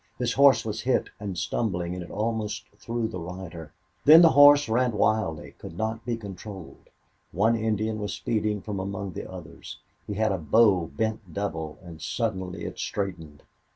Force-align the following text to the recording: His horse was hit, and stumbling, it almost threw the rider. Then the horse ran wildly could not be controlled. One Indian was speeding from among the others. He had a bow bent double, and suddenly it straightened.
His 0.17 0.33
horse 0.33 0.65
was 0.65 0.81
hit, 0.81 1.11
and 1.19 1.37
stumbling, 1.37 1.93
it 1.93 2.09
almost 2.09 2.65
threw 2.79 3.07
the 3.07 3.19
rider. 3.19 3.71
Then 4.03 4.23
the 4.23 4.29
horse 4.31 4.67
ran 4.67 4.93
wildly 4.97 5.53
could 5.59 5.77
not 5.77 6.03
be 6.07 6.17
controlled. 6.17 6.89
One 7.31 7.55
Indian 7.55 7.99
was 7.99 8.11
speeding 8.15 8.61
from 8.61 8.79
among 8.79 9.11
the 9.13 9.29
others. 9.31 9.77
He 10.07 10.15
had 10.15 10.31
a 10.31 10.39
bow 10.39 10.87
bent 10.87 11.31
double, 11.35 11.77
and 11.83 12.01
suddenly 12.01 12.65
it 12.65 12.79
straightened. 12.79 13.43